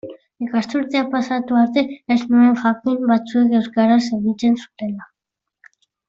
[0.43, 1.83] Ikasturtea pasatu arte
[2.15, 5.07] ez nuen jakin batzuek euskaraz egiten zutela.